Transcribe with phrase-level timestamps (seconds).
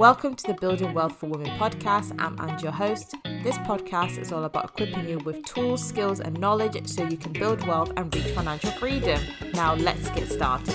[0.00, 2.16] Welcome to the Building Wealth for Women podcast.
[2.18, 3.14] I'm Ange, your host.
[3.42, 7.34] This podcast is all about equipping you with tools, skills, and knowledge so you can
[7.34, 9.20] build wealth and reach financial freedom.
[9.52, 10.72] Now, let's get started.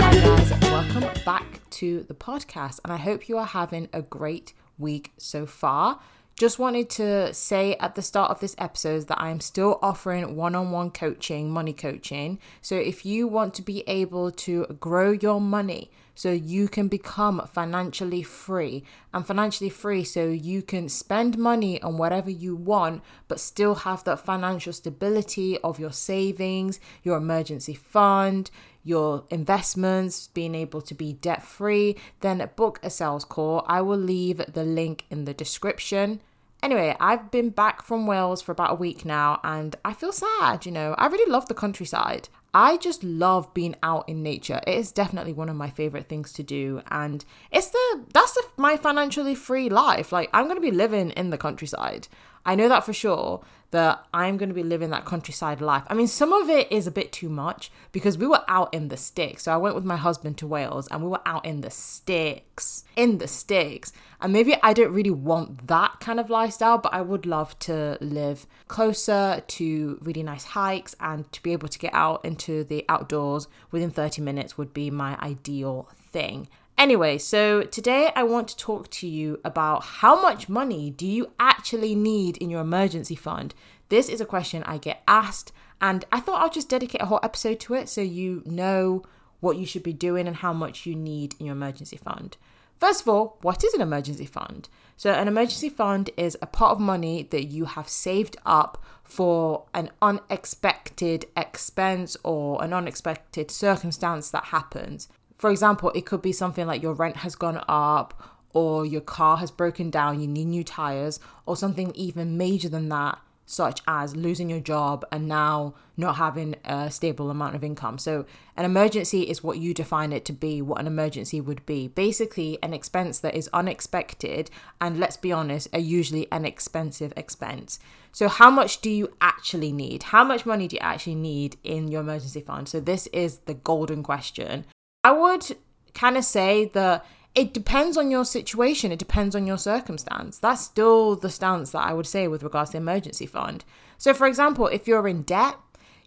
[0.00, 4.54] Hi, guys, welcome back to the podcast, and I hope you are having a great
[4.78, 6.00] week so far.
[6.36, 10.34] Just wanted to say at the start of this episode that I am still offering
[10.34, 12.40] one on one coaching, money coaching.
[12.60, 17.48] So if you want to be able to grow your money so you can become
[17.52, 23.38] financially free and financially free so you can spend money on whatever you want, but
[23.38, 28.50] still have that financial stability of your savings, your emergency fund,
[28.84, 33.64] your investments, being able to be debt free, then book a sales call.
[33.66, 36.20] I will leave the link in the description.
[36.62, 40.64] Anyway, I've been back from Wales for about a week now and I feel sad,
[40.64, 40.94] you know.
[40.96, 42.28] I really love the countryside.
[42.54, 44.60] I just love being out in nature.
[44.64, 48.44] It is definitely one of my favorite things to do and it's the that's the,
[48.56, 50.12] my financially free life.
[50.12, 52.06] Like I'm going to be living in the countryside.
[52.46, 53.42] I know that for sure
[53.74, 55.82] that I'm going to be living that countryside life.
[55.88, 58.86] I mean, some of it is a bit too much because we were out in
[58.86, 59.42] the sticks.
[59.42, 62.84] So I went with my husband to Wales and we were out in the sticks,
[62.94, 63.92] in the sticks.
[64.20, 67.98] And maybe I don't really want that kind of lifestyle, but I would love to
[68.00, 72.84] live closer to really nice hikes and to be able to get out into the
[72.88, 76.48] outdoors within 30 minutes would be my ideal thing.
[76.76, 81.30] Anyway, so today I want to talk to you about how much money do you
[81.38, 83.54] actually need in your emergency fund?
[83.88, 87.20] This is a question I get asked, and I thought I'll just dedicate a whole
[87.22, 89.04] episode to it so you know
[89.40, 92.36] what you should be doing and how much you need in your emergency fund.
[92.78, 94.68] First of all, what is an emergency fund?
[94.96, 99.64] So, an emergency fund is a pot of money that you have saved up for
[99.74, 105.08] an unexpected expense or an unexpected circumstance that happens.
[105.36, 109.36] For example, it could be something like your rent has gone up or your car
[109.38, 114.16] has broken down, you need new tires, or something even major than that, such as
[114.16, 117.98] losing your job and now not having a stable amount of income.
[117.98, 118.24] So,
[118.56, 121.88] an emergency is what you define it to be, what an emergency would be.
[121.88, 127.78] Basically, an expense that is unexpected and, let's be honest, are usually an expensive expense.
[128.12, 130.04] So, how much do you actually need?
[130.04, 132.68] How much money do you actually need in your emergency fund?
[132.68, 134.64] So, this is the golden question.
[135.04, 135.56] I would
[135.92, 140.38] kind of say that it depends on your situation, it depends on your circumstance.
[140.38, 143.64] That's still the stance that I would say with regards to emergency fund.
[143.98, 145.56] So, for example, if you're in debt,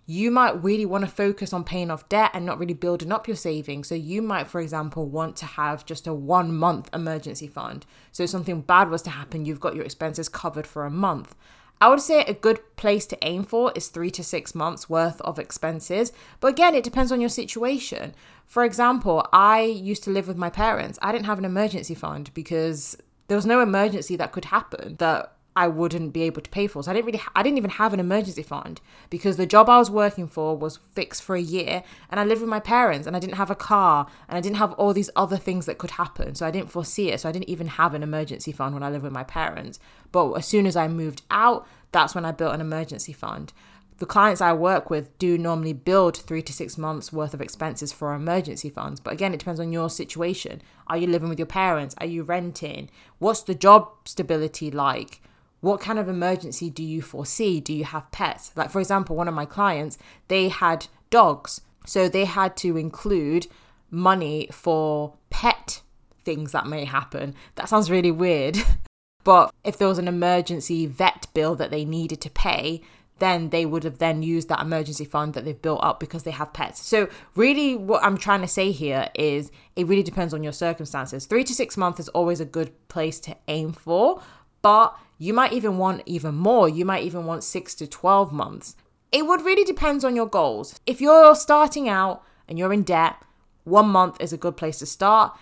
[0.05, 3.27] you might really want to focus on paying off debt and not really building up
[3.27, 3.89] your savings.
[3.89, 7.85] So, you might, for example, want to have just a one month emergency fund.
[8.13, 11.35] So, something bad was to happen, you've got your expenses covered for a month.
[11.79, 15.21] I would say a good place to aim for is three to six months worth
[15.21, 16.11] of expenses.
[16.39, 18.15] But again, it depends on your situation.
[18.45, 20.97] For example, I used to live with my parents.
[21.01, 25.36] I didn't have an emergency fund because there was no emergency that could happen that
[25.57, 26.84] I wouldn't be able to pay for.
[26.84, 28.79] So I didn't really, I didn't even have an emergency fund
[29.09, 31.81] because the job I was working for was fixed for a year,
[32.12, 34.57] and I lived with my parents, and I didn't have a car, and I didn't
[34.57, 36.35] have all these other things that could happen.
[36.35, 37.22] So I didn't foresee it.
[37.22, 39.79] So I didn't even have an emergency fund when I lived with my parents.
[40.12, 43.51] But as soon as I moved out, that's when I built an emergency fund.
[43.97, 47.91] The clients I work with do normally build three to six months worth of expenses
[47.91, 49.00] for emergency funds.
[49.00, 50.62] But again, it depends on your situation.
[50.85, 51.96] Are you living with your parents?
[51.97, 52.91] Are you renting?
[53.17, 55.19] What's the job stability like?
[55.62, 57.59] What kind of emergency do you foresee?
[57.59, 58.51] Do you have pets?
[58.56, 59.97] Like, for example, one of my clients,
[60.28, 61.62] they had dogs.
[61.85, 63.47] So they had to include
[63.90, 65.81] money for pet
[66.23, 67.34] things that may happen.
[67.56, 68.57] That sounds really weird.
[69.23, 72.81] but if there was an emergency vet bill that they needed to pay,
[73.19, 76.31] then they would have then used that emergency fund that they've built up because they
[76.31, 76.85] have pets.
[76.85, 81.25] So really what I'm trying to say here is it really depends on your circumstances.
[81.25, 84.22] 3 to 6 months is always a good place to aim for,
[84.67, 86.67] but you might even want even more.
[86.67, 88.75] You might even want six to 12 months.
[89.13, 90.78] It would really depend on your goals.
[90.85, 93.16] If you're starting out and you're in debt,
[93.63, 95.38] one month is a good place to start.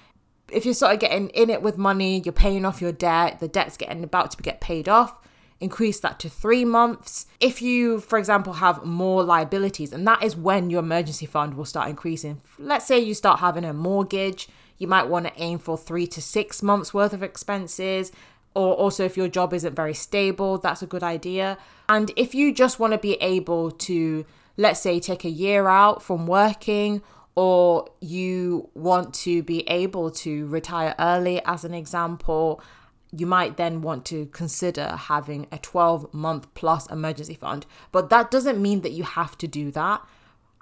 [0.52, 3.48] If you're sort of getting in it with money, you're paying off your debt, the
[3.48, 5.18] debt's getting about to get paid off,
[5.60, 7.26] increase that to three months.
[7.40, 11.66] If you, for example, have more liabilities, and that is when your emergency fund will
[11.66, 12.42] start increasing.
[12.60, 16.22] Let's say you start having a mortgage, you might want to aim for three to
[16.22, 18.12] six months worth of expenses
[18.56, 21.58] or also if your job isn't very stable, that's a good idea.
[21.90, 24.26] And if you just want to be able to,
[24.58, 27.02] let's say, take a year out from working,
[27.36, 32.62] or you want to be able to retire early, as an example,
[33.12, 37.66] you might then want to consider having a 12 month plus emergency fund.
[37.92, 40.02] But that doesn't mean that you have to do that.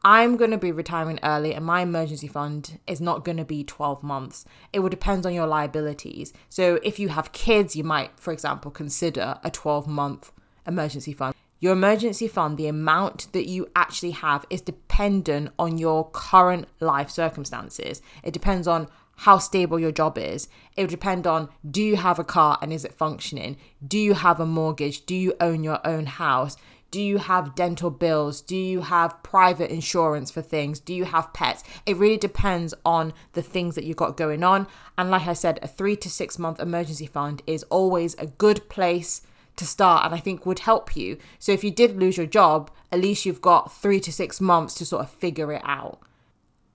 [0.06, 3.64] I'm going to be retiring early and my emergency fund is not going to be
[3.64, 4.44] 12 months.
[4.74, 6.34] It will depend on your liabilities.
[6.50, 10.34] So if you have kids, you might, for example, consider a 12 month
[10.68, 11.34] emergency fund.
[11.62, 17.10] Your emergency fund, the amount that you actually have, is dependent on your current life
[17.10, 18.02] circumstances.
[18.22, 20.50] It depends on how stable your job is.
[20.76, 23.56] It would depend on do you have a car and is it functioning?
[23.86, 25.06] Do you have a mortgage?
[25.06, 26.58] Do you own your own house?
[26.94, 28.40] Do you have dental bills?
[28.40, 30.80] Do you have private insurance for things?
[30.80, 31.64] Do you have pets?
[31.88, 34.68] It really depends on the things that you've got going on.
[34.96, 38.70] And like I said, a three to six month emergency fund is always a good
[38.70, 39.24] place
[39.56, 41.18] to start and I think would help you.
[41.40, 44.76] So if you did lose your job, at least you've got three to six months
[44.76, 46.00] to sort of figure it out.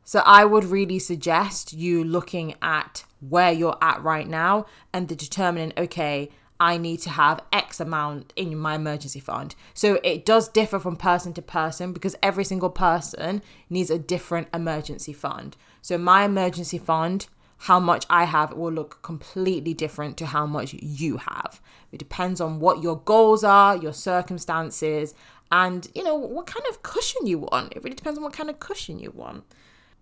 [0.03, 5.15] So I would really suggest you looking at where you're at right now and the
[5.15, 9.55] determining, okay, I need to have X amount in my emergency fund.
[9.75, 14.49] So it does differ from person to person because every single person needs a different
[14.53, 15.57] emergency fund.
[15.83, 17.29] So my emergency fund,
[17.63, 21.61] how much I have, will look completely different to how much you have.
[21.93, 25.15] It depends on what your goals are, your circumstances,
[25.51, 27.73] and you know what kind of cushion you want.
[27.75, 29.45] It really depends on what kind of cushion you want.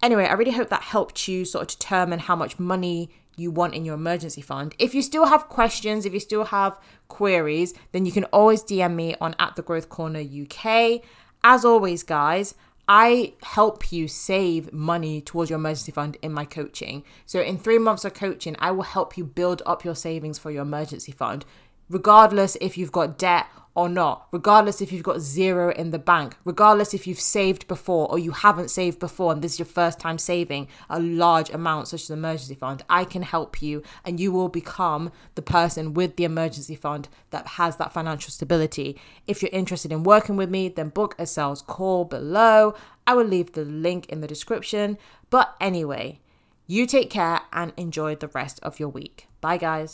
[0.03, 3.75] Anyway, I really hope that helped you sort of determine how much money you want
[3.75, 4.75] in your emergency fund.
[4.79, 6.79] If you still have questions, if you still have
[7.09, 11.03] queries, then you can always DM me on at the Growth Corner UK.
[11.45, 12.55] As always, guys,
[12.89, 17.03] I help you save money towards your emergency fund in my coaching.
[17.25, 20.53] So, in three months of coaching, I will help you build up your savings for
[20.53, 21.45] your emergency fund,
[21.89, 23.47] regardless if you've got debt
[23.77, 28.11] or not, regardless if you've got zero in the bank, regardless if you've saved before
[28.11, 31.87] or you haven't saved before and this is your first time saving a large amount,
[31.89, 35.93] such as an emergency fund, I can help you and you will become the person
[35.93, 38.99] with the emergency fund that has that financial stability.
[39.27, 42.75] If you're interested in working with me, then book a sales call below.
[43.07, 44.97] I will leave the link in the description.
[45.29, 46.21] But anyway,
[46.67, 49.29] you take care and enjoy the rest of your week.
[49.43, 49.85] Bye, guys.